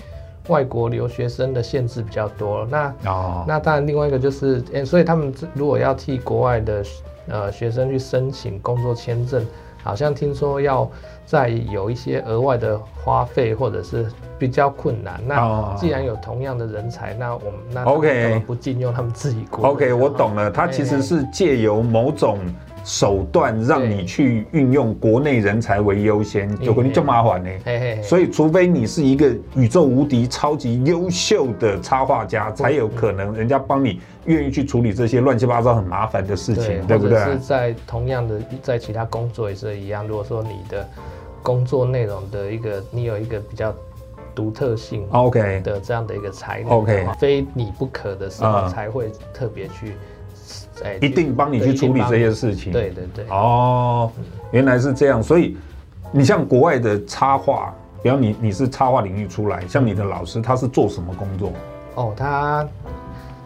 [0.48, 2.66] 外国留学生的限制比较多。
[2.70, 6.84] 那哦，那当然，另外一个就是，诶、欸，所以他们如果要替国外的
[7.28, 9.44] 呃学生去申请工作签证，
[9.88, 10.86] 好像听说要
[11.24, 14.06] 再有一些额外的花费，或者是
[14.38, 15.18] 比较困难。
[15.26, 19.70] 那既然有同样的人才，那我们那 OK 不禁用他们自己国。
[19.70, 22.38] OK，我懂了，他其实是借由某种。
[22.84, 27.50] 手段让你去运用国内人才为优先，就可能就麻烦呢。
[28.02, 37.18] 所以，除非你是一个宇宙无敌、超级优秀的插画家，才有可能人家帮你愿意去处理这些乱七八糟、很麻烦的事情，对不对？
[37.24, 40.06] 是在同样的，在其他工作也是一样。
[40.06, 40.86] 如果说你的
[41.42, 43.74] 工作内容的一个，你有一个比较
[44.34, 49.94] 独特性，OK 的这样的一个才能，OK，非你不可的时候，才会特别去。
[51.00, 52.72] 一定帮你去处理这些事情。
[52.72, 53.26] 对对对。
[53.28, 54.10] 哦，
[54.50, 55.22] 原来是这样。
[55.22, 55.56] 所以，
[56.12, 61.52] 你像国外的插画，比方你你是插画领域出来，像你的老师，他是做什么工作？
[61.94, 62.68] 哦，他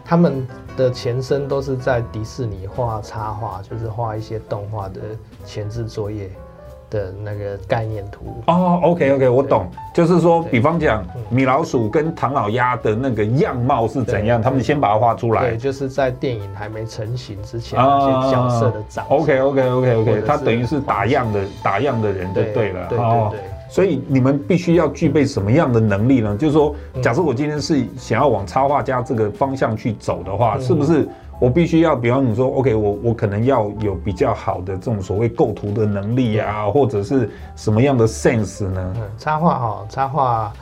[0.05, 5.01] 他们的前身都是在迪士尼画插画，就是画一些动画的
[5.45, 6.29] 前置作业。
[6.93, 9.65] 的那个概念图哦，OK OK，我懂，
[9.95, 15.49] 就是说，比方讲米老鼠跟唐老鸭的那个样貌是怎样，他们先把它画出来。
[15.49, 19.05] 对，就是在电影还没成型之前，那些角色的长。
[19.09, 22.85] OK OK OK OK，他等于是打样的打样的人就对了。
[22.87, 23.39] 对对对。
[23.69, 26.37] 所以你们必须要具备什么样的能力呢？
[26.37, 31.09] 就是说，假设我今天是想要往插画家这个方向去走的话，是不是？
[31.39, 38.93] 我必须要，比方你说，OK，我我可能要有比较好的这种所谓构图的能力啊，或者是什么样的 sense 呢？
[38.97, 40.53] 嗯，插画哈，插画，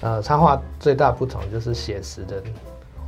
[0.00, 2.40] 呃，插画最大不同就是写实的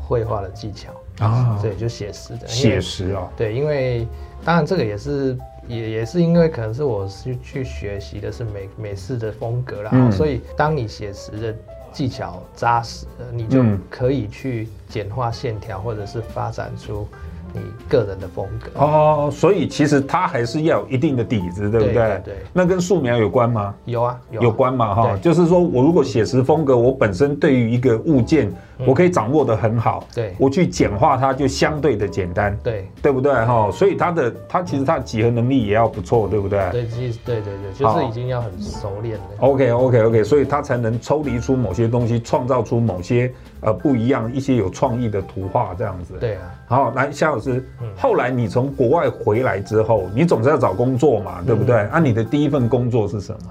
[0.02, 0.90] 绘画的技巧。
[1.20, 2.48] 啊，对，就写实的。
[2.48, 4.08] 写实啊，对，因为
[4.44, 5.38] 当然这个也是
[5.68, 11.54] 也也是因为可能是我是去学习的是美美式的风格啦，嗯，所以当你写实的。
[11.94, 17.06] 技巧扎实的，你就可以去简化线条，或者是发展出
[17.52, 19.30] 你个人的风格哦。
[19.32, 21.94] 所以其实它还是要有一定的底子，对不对？
[21.94, 22.34] 对，对。
[22.52, 23.74] 那跟素描有关吗？
[23.84, 25.16] 有啊，有，啊有关嘛哈。
[25.22, 28.52] 就是说我如果写实风格，我本身对于一个物件。
[28.86, 33.70] 我可以掌握的很好，对，我去简化它就相对的简单，对，对不对哈？
[33.70, 36.68] 所以它的它其实它的几何能力也要不错，对不对？
[36.72, 39.24] 对，其实对对对，就是已经要很熟练了。
[39.38, 46.14] OK OK OK，所以它才能抽离出某些东西，创造出某些呃不一样一些有创意的图画这样子。
[46.18, 46.42] 对啊。
[46.66, 47.64] 好，来夏老师，
[47.96, 51.86] 后来你从国外回来之后，你总是要找工作嘛，对不对？
[51.92, 53.50] 那，你的第一份工作是什么？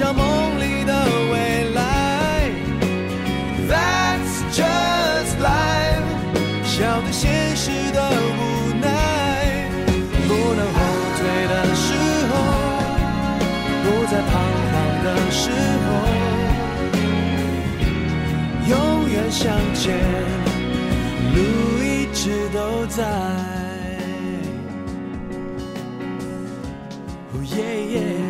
[0.00, 0.24] 寻找梦
[0.58, 0.94] 里的
[1.30, 1.34] 未
[1.74, 2.48] 来
[3.68, 6.08] ，That's just life。
[6.64, 9.68] 笑对现实的无奈，
[10.26, 10.80] 不能后
[11.18, 11.92] 退的时
[12.30, 12.32] 候，
[13.84, 14.32] 不再彷
[14.72, 14.74] 徨
[15.04, 15.50] 的时
[15.84, 15.88] 候，
[18.70, 18.74] 永
[19.10, 19.84] 远向前，
[21.34, 21.38] 路
[21.84, 23.04] 一直都在。
[27.34, 28.29] Oh yeah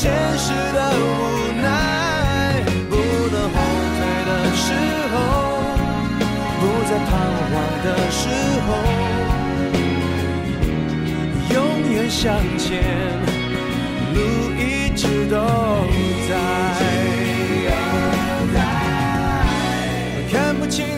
[0.00, 1.02] 现实的无
[1.60, 2.94] 奈，不
[3.32, 3.56] 能后
[3.98, 4.64] 退的时
[5.10, 5.14] 候，
[6.60, 7.10] 不再彷
[7.50, 8.22] 徨的时
[8.64, 8.68] 候，
[11.52, 11.56] 永
[11.90, 12.22] 远向
[12.56, 12.70] 前，
[14.14, 14.16] 路
[14.56, 14.62] 一
[14.94, 15.34] 直都
[16.28, 16.30] 在。
[20.30, 20.97] 看不清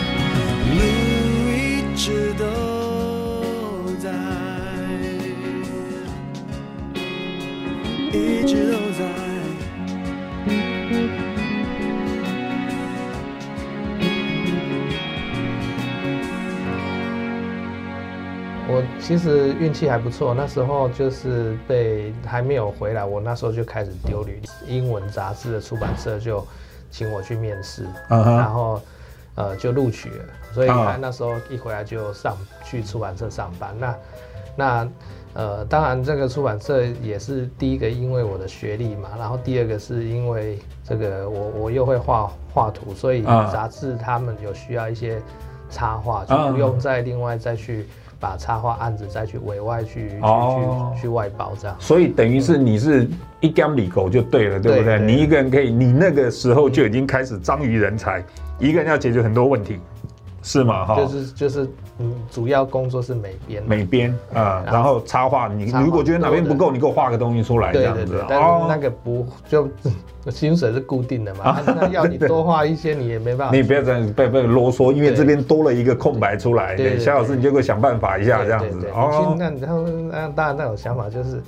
[18.71, 26.45] 我其实运气还不错，那时候就是被还没有回来，我那时候就开始丢履历，英文杂志的出版社就
[26.89, 28.37] 请我去面试，uh huh.
[28.37, 28.81] 然后。
[29.35, 33.73] 呃，就录取了，所以他那时候一回来就上去出版社上班。
[33.79, 33.95] 那
[34.57, 34.87] 那
[35.33, 45.21] 呃，当然这个出版社也是第一个，因为我的学历嘛，然后第二个是因为这个我我又会画画图，所以杂志他们有需要一些
[45.69, 47.87] 插画，就不用再另外再去
[48.21, 50.15] 把插画案子再去委外去去
[50.95, 51.75] 去去外包这样。
[51.79, 53.09] 所以等于是你是
[53.41, 54.99] 一竿里狗就对了，对不对？
[54.99, 58.23] 你一个人可以，你那个时候就已经开始章鱼人才。
[58.59, 59.79] 一个人要解决很多问题，
[60.43, 60.85] 是吗？
[60.85, 61.69] 哈，就是就是，
[61.99, 68.23] 嗯，主要工作是美编，美编啊，然后插画，你如果觉得哪边不够，你给我画个东西出来，这样子。
[68.27, 69.69] 但是那个不就
[70.31, 71.59] 薪水是固定的嘛？
[71.65, 73.55] 那要你多画一些，你也没办法。
[73.55, 78.87] 你不要这样，不要不要啰嗦，因为这边多了一个空白出来，对，萧老师你就给我想办法一下这样子。
[78.93, 81.41] 哦，那然后那当然那种想法就是，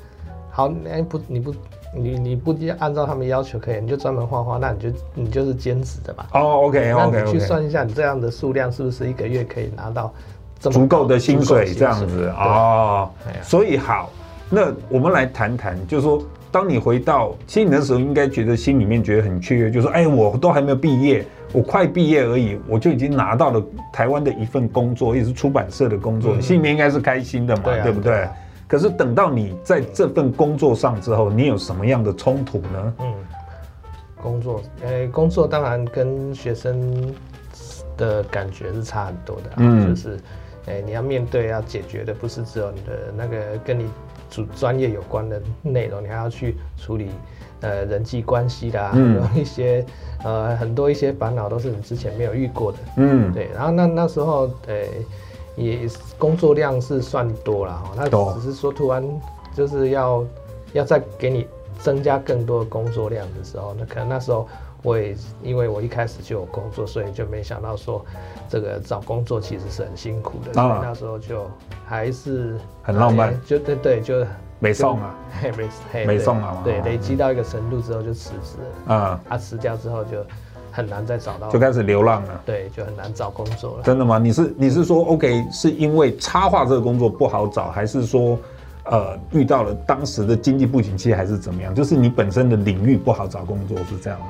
[0.52, 1.54] 好，哎不你不。
[1.96, 6.28] 你你不按照他们要求可以，你就专门画画，那你就你就是兼职的吧。
[6.34, 10.12] 哦、oh,，OK OK，那你去算一下，你这样的数量是不是一个月可以拿到
[10.60, 11.74] 足够的薪水？
[11.74, 13.10] 这样子哦。
[13.42, 14.10] 所以好，
[14.50, 28.28] 那我们来谈谈，就是说，当你回到，其实你那时候应该觉得心里面觉得很雀跃，就是说，哎，我都还没有毕业，我快毕业而已，我就已经拿到了台湾的一份工作，也是出版社的工作，嗯、心里面应该是开心的嘛，对不对？
[28.74, 32.94] 对啊可是等到你在这份工作上之后，你有什么样的冲突呢？
[33.00, 33.14] 嗯，
[34.22, 37.14] 工作，诶、欸，工作当然跟学生
[37.96, 40.18] 的感觉是差很多的，嗯，就是，
[40.66, 43.88] 诶、欸，你要面对要解决的不是只有你的那个跟你
[44.32, 47.12] 主专业有关的内容，你还要去处理
[47.62, 49.86] 呃人际关系啦，嗯，有一些
[50.24, 54.90] 呃很多一些烦恼都是你之前没有遇过的，嗯，对，然后那那时候，诶、欸。
[55.56, 55.88] 也
[56.18, 59.04] 工作量是算多了哈，那只是说突然
[59.56, 60.26] 就是要
[60.74, 61.48] 要再给你
[61.80, 64.48] 增加更多的工作量的时候，那可能那时候
[64.82, 68.04] 我也因为我一开始就有工作，所以就没想到说
[68.50, 71.46] 这个找工作其实是很辛苦的，所以那时候就
[71.86, 74.26] 还是很浪漫，就对对，就
[74.60, 75.16] 没送啊，
[75.94, 78.94] 没没送啊，对，累积到一个程度之后就辞职了。
[78.96, 80.18] 啊，他辞掉之后就。
[80.74, 82.42] 很难再找到，就开始流浪了。
[82.46, 83.84] 对，就很难找工作了。
[83.84, 84.18] 真的吗？
[84.18, 88.38] 你是你是说，OK，是因为插画这个工作不好找，还是说，
[88.86, 91.74] 呃遇到了当时的经济不景气还是怎么样？
[91.76, 94.26] 就是你本身的领域不好找工作是这样吗？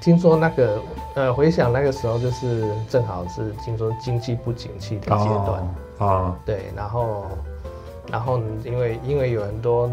[0.00, 0.80] 听说那个
[1.14, 5.60] 呃，回想那个时候就是正好是听说经济不景气的阶段
[5.98, 7.24] 啊，哦、对，然后
[8.10, 9.90] 然后因为因为有很多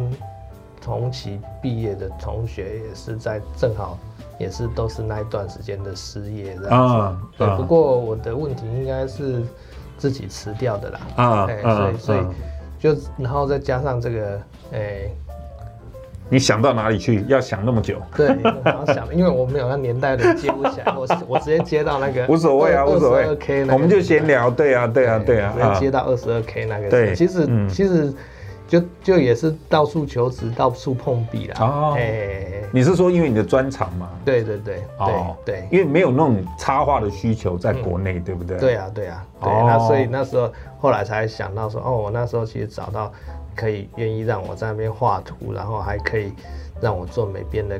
[0.79, 3.97] 同期毕业的同学也是在正好
[4.37, 9.43] 也是都是那一段时间的失业这样子，哦、对，不过我的问题应该是
[9.97, 12.19] 自己辞掉的啦啊，哎，所以所以
[12.79, 14.39] 就然后再加上这个
[14.71, 15.09] 哎。
[16.27, 17.23] 你想到哪里去？
[17.27, 18.01] 要想那么久？
[18.15, 23.25] 对，然后想，因为我没有那年代的接不起来，我 我直接接到那个无所谓啊，无所谓。
[23.25, 26.89] 二 K，我们就闲聊，对啊，对啊，对啊，直接接到二十二 K 那个。
[26.89, 28.11] 对，其实其实
[28.67, 31.55] 就就也是到处求职，到处碰壁啦。
[31.59, 34.09] 哦，哎，你是说因为你的专长吗？
[34.23, 38.57] 对对对，哦对，因为没有那种插画的需求在国内，对不对？
[38.57, 43.11] 对啊对啊，对，那所以那时候后来才想到说，哦，我那时候其实找到。
[43.57, 46.33] 可以愿意让我在那边画图，然后还可以
[46.81, 47.79] 让我做美编的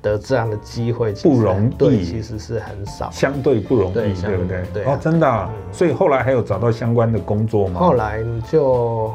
[0.00, 4.62] 得这样的机会，不容易，其实是很少，相对不容易，对，对不对？
[4.74, 7.78] 对哦，真的、啊，嗯、所以后来还有找到相关的工作吗？
[7.78, 8.18] 后来
[8.50, 9.12] 就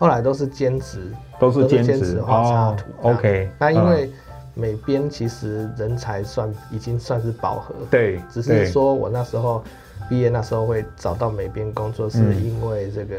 [0.00, 2.84] 后来都是兼职，都是兼职画插图。
[3.02, 4.10] 哦、OK，那因为
[4.54, 9.62] 美编其实人才算已经算是饱和，对，只是说我那时候
[10.08, 13.16] 毕业那时候会找到美编工作，是因为这个。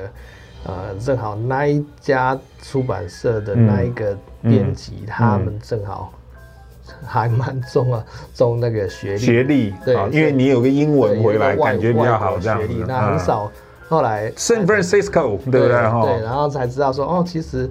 [0.64, 6.14] 呃，正好那一家出版社的那一个编辑，嗯嗯、他们正好
[7.04, 8.06] 还蛮重啊，
[8.36, 9.18] 重那个学历。
[9.18, 12.68] 学历对，因为你有个英文回来，感觉比较好这样子。
[12.88, 13.52] 那很少，嗯、
[13.92, 15.74] 后来 San Francisco 对不对？
[15.74, 17.70] 哈对，然后才知道说，哦，其实。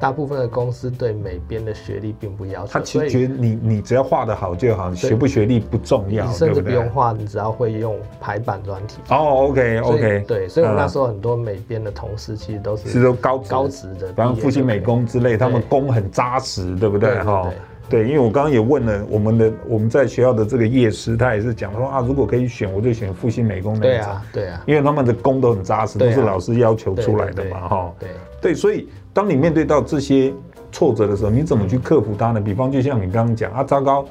[0.00, 8.96] 大部分的公司对美编的学历并不要求，他其实觉得你你只要画的好就好，学不学历不重要，甚至不用画，你只要会用排版软体。
[9.10, 17.22] 哦，OK OK，对，所以我那时候很多美编的同事其实都是是都高高职的，比方复兴美工之类，他们工很扎实，对不对？
[17.22, 17.50] 哈，
[17.90, 23.90] 对，因为我刚刚也问了我们的我们在学校的这个业师，他也是讲说啊，如果可以选，我就选复兴美工那种。
[23.90, 27.92] 对啊，对啊，因为他们的工都很扎实，都是老师要求出来的嘛，哈。
[27.98, 28.08] 对
[28.40, 28.88] 对，所以。
[29.12, 30.32] 当你面对到这些
[30.70, 32.40] 挫折的时候，你怎么去克服它呢？
[32.40, 34.06] 比方就像你刚刚讲啊，糟糕，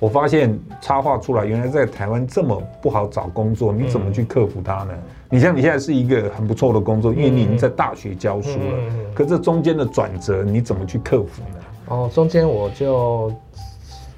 [0.00, 4.94] 我发现插画出来原来在台湾这么不好找工作，你怎么去克服它呢？
[5.28, 8.78] 你像你现在是一个很不错的工作，因为你已经在大学教书了，
[9.14, 11.57] 可这中间的转折你怎么去克服呢？
[11.88, 13.32] 哦，中间我就，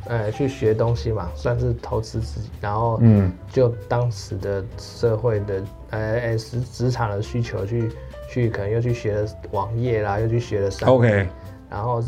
[0.07, 7.91] 呃，去学东西嘛，算是投资自己，然后嗯，就当时的社会的呃职职场的需求去。
[8.33, 11.27] 去可能又去学了网页啦，又去学了商 OK，
[11.69, 12.01] 然后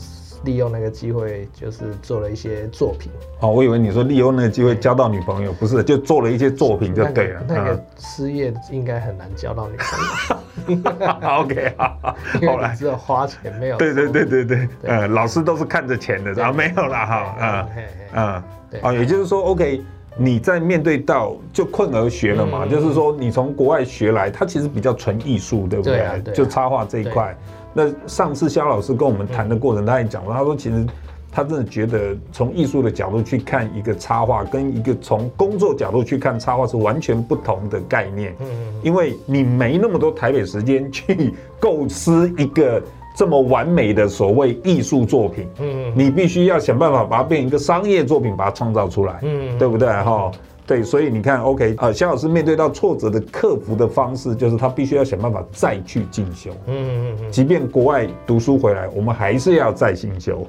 [0.45, 3.11] 利用那个机会就是做了一些作品。
[3.41, 7.45] 哦，我以为你说利用那个机会交到女朋友，不是，就做了一些作品就对了。
[7.47, 10.83] 那个、那个失业应该很难交到女朋友。
[11.43, 12.17] OK，好，
[12.47, 13.77] 后来只有花钱没有。
[13.77, 17.69] 对对对对对，呃、嗯，老师都是看着钱的，啊，没有啦哈，嗯
[18.15, 19.83] 嗯，对，啊，也就是说，OK。
[20.15, 26.23] 你在面对到就困而学了嘛，就是说你从国外学来，它其实比较纯艺术，对不对？
[26.35, 27.35] 就插画这一块。
[27.73, 30.87] 那上次肖老师跟我们谈的过程，他也讲了，他说其实
[31.31, 38.35] 他真的觉得从艺术的角度去看一个插画，跟一个从工作角度去看插画是完全不同的概念。
[38.41, 38.49] 嗯，
[38.83, 42.83] 因为你没那么多台北时间去构思一个。
[43.15, 49.87] 这么完美的所谓艺术作品，嗯，你必须要想办法把它变成一个商业作品，把它创造出来，嗯，对不对？
[49.87, 50.33] 哈，
[50.67, 60.47] 对，所以你看，OK，呃，肖老师面对到挫折的克服的方式，就是他必须要想办法再去进修，嗯嗯嗯，即便国外读书回来，我们还是要再进修。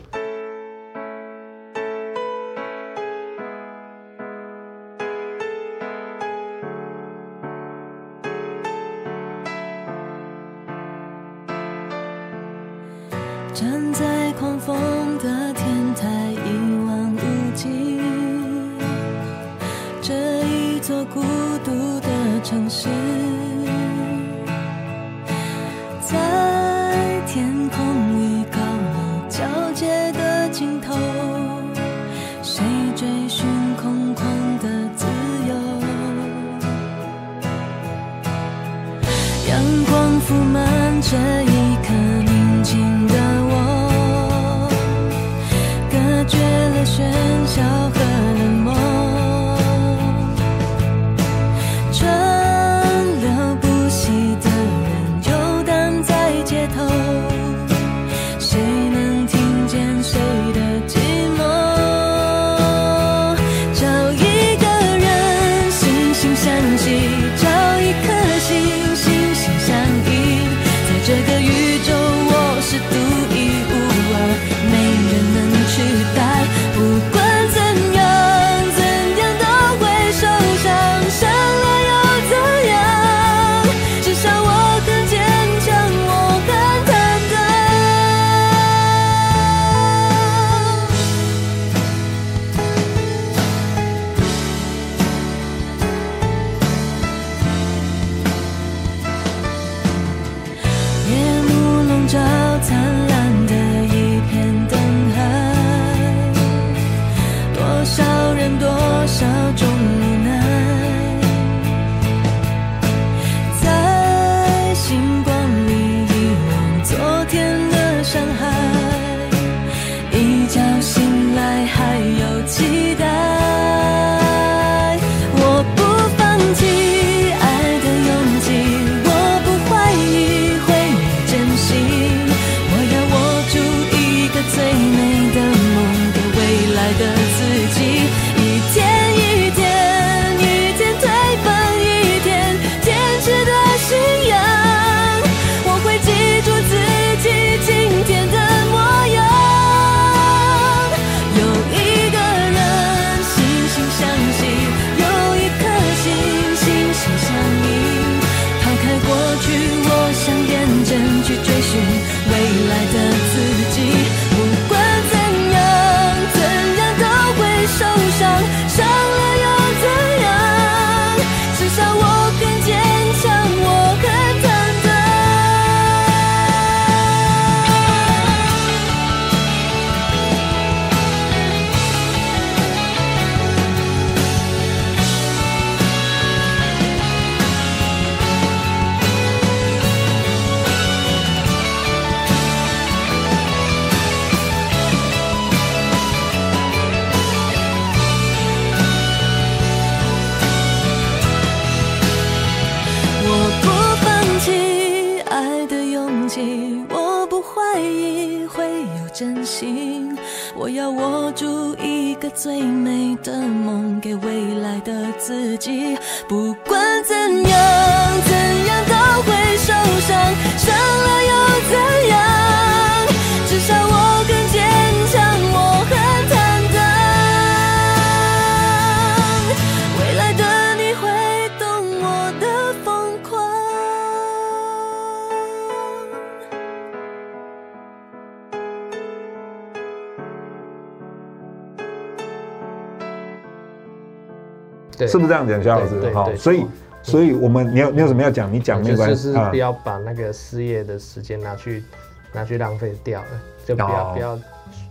[245.45, 246.13] 这样讲，肖老师？
[246.13, 246.65] 好，所以。
[247.05, 248.49] 所以，我们你有你有什么要讲？
[248.49, 251.83] 你讲没关系，就是不要把那个失业的时间拿去
[252.31, 253.27] 拿去浪费掉了，
[253.65, 254.39] 就不要不要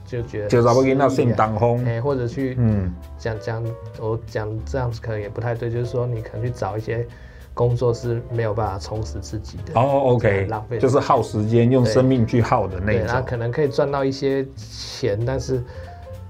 [0.05, 3.64] 就觉得就找不给那性当红，哎，或者去嗯讲讲
[3.99, 7.07] 我讲这样子可能也不太对，就是说你可能去找一些
[7.55, 15.64] 工作是没有办法充实自己的哦，OK，浪费就是耗时间，用生命去耗的那种，然后可能可以赚到一些钱，但是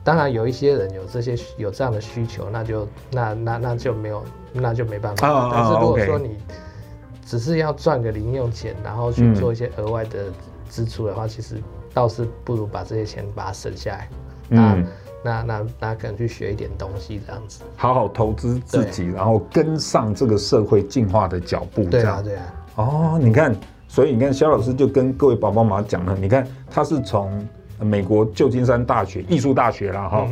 [0.05, 4.23] 当然有一些人有这些有这样的需求，那就那那那就没有。
[4.55, 5.27] 那就没办法。
[5.27, 6.37] Oh, 但是如果说你
[7.25, 10.27] 只是要赚个零用钱，然后去做一些额外的
[10.69, 11.57] 支出的话，嗯、其实
[11.95, 14.09] 倒是不如把这些钱把它省下来。
[14.51, 14.87] 嗯，
[15.25, 21.85] 那那那那可能去学一点东西，这样子，好好投资自己，然后跟上这个社会进化的脚步。
[21.85, 22.55] 对啊，对啊。
[22.75, 23.57] 哦，你看，
[23.89, 27.43] 所以你看，肖老师就跟各位宝宝妈妈讲了，你看他是从
[27.83, 30.29] 美国旧金山大学艺术大学啦哈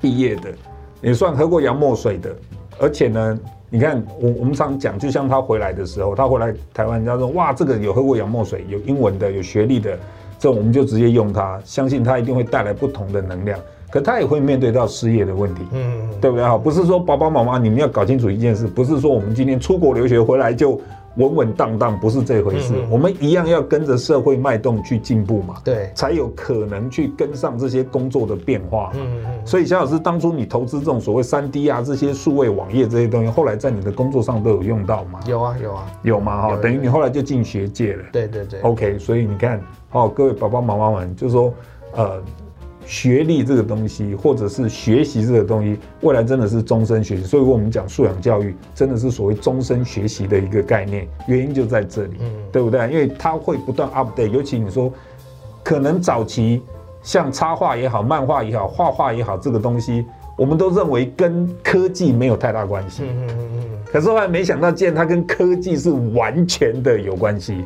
[0.00, 0.52] 毕业的，
[1.00, 2.34] 也算喝过洋墨水的。
[2.78, 3.38] 而且呢，
[3.70, 9.96] 你看我我们常讲，就像他回来的时候，他回来台湾，人家说哇，这个有喝过洋墨水，有英文的，有学历的，
[10.38, 13.58] 这种我们就直接用它，相信他一定会带来不同的能量。
[13.90, 16.44] 可他也会面对到失业的问题，嗯，对不对？
[16.44, 20.80] 哈，不是说爸爸妈妈你们要搞清楚一件事，不是说我们今天出国留学回来就。
[21.16, 28.90] 稳稳当当不是这回事，嗯，我们一样要跟着社会脉动去进步嘛，对，才有可能去跟上这些工作的变化。
[28.94, 29.46] 嗯嗯。
[29.46, 35.20] 所以肖老师当初你投资这种所谓三 D 啊这些数位网页这些东西，后来在你的工作上都有用到吗？
[35.26, 38.04] 有啊有啊有嘛哈，等于你后来就进学界了。
[38.12, 38.60] 对对对。
[38.62, 39.60] OK，所以你看
[39.92, 41.52] 哦，各位爸爸妈妈们，就是说
[41.92, 42.22] 呃。
[42.86, 47.22] 学历这个东西，或者是学习这个东西，未来真的是终身学习。
[47.22, 51.08] 所以我们讲素养教育，真的是所谓终身学习的一个概念。
[51.26, 52.80] 原因就在这里，嗯，对不对？
[52.90, 54.28] 因为它会不断 update。
[54.28, 54.92] 尤其你说，
[55.62, 56.62] 可能早期
[57.02, 60.04] 像插画也好、漫画也好、画画也好，这个东西，
[60.36, 63.02] 我们都认为跟科技没有太大关系。
[63.04, 63.64] 嗯嗯嗯。
[63.90, 67.64] 可是后来没想到，见它跟科技是完全的有关系。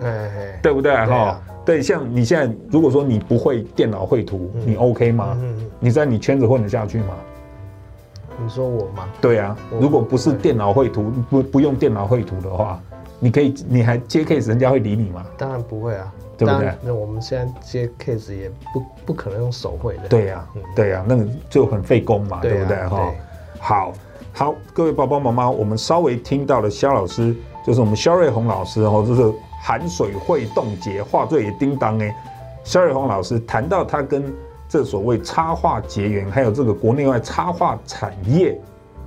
[0.63, 0.95] 对不对？
[0.95, 1.41] 哈。
[1.69, 5.37] 对，像你现在，如果说你不会电脑绘图，嗯、你 OK 吗？
[5.39, 7.15] 嗯嗯、你在你圈子混得下去吗？
[8.43, 9.07] 你说我吗？
[9.21, 12.81] 对啊，如果不是电脑绘图，不不用电脑绘图的话，
[13.21, 15.27] 你可以，你还接 case，人家会理你吗？
[15.37, 16.73] 当然不会啊，对不对？
[16.83, 20.09] 那我们现在接 case 也不不可能用手绘的。
[20.09, 22.89] 对呀、啊，对呀、啊，那个就很费工嘛，对，啊、对不对？
[22.89, 23.13] 哈，
[23.59, 23.93] 好，
[24.33, 29.31] 好，各位爸爸妈妈，我们稍微听到了肖老师，就是我们肖瑞红老师哦，就是。
[29.61, 32.15] 含水会冻结，画作也叮当哎。
[32.65, 34.33] 萧瑞宏老师谈到他跟
[34.69, 38.59] 这所谓插画结缘，还有这个国内外插画产业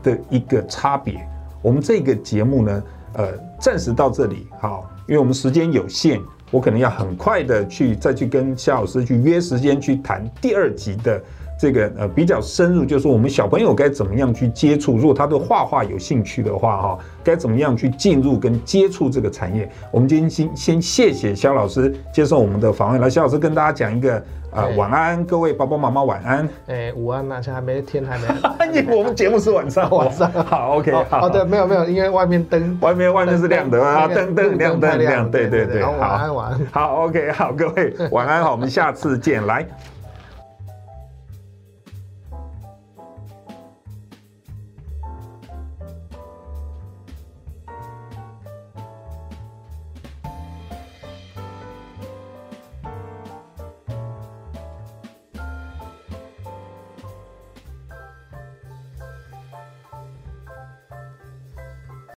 [0.01, 1.25] 的一个差别。
[1.61, 2.83] 我们这个节目呢，
[3.13, 11.21] 呃，暂时到这里好，因为我们时间有限，我可能要很快的去再去跟萧老师去约时间去谈第二集的。
[11.61, 19.69] 这个呃比较深入，就是我们小朋友该怎么样去接触，如果他对画画有兴趣的话，哈，该怎么样去进入跟接触这个产业。
[19.91, 24.19] 我们今天先先谢谢肖老师接受我们的访问，来，肖老师跟大家讲一个。
[24.51, 26.45] 啊、呃，晚安，各位爸爸妈妈晚安。
[26.67, 28.25] 哎、欸，午安，那现在还没天还没。
[28.93, 31.25] 我们节目是晚上， 晚上好，OK，好。
[31.25, 36.59] 哦，对，没有没有，因为外面灯，外面外面是亮的啊，灯灯亮灯亮，对对对，好，晚安晚安。
[36.69, 39.65] 好，OK，好，各位晚安，好，我们下次见，来。